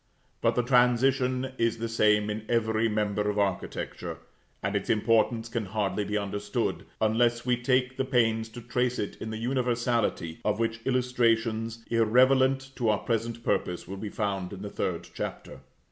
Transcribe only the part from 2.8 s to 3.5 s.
member of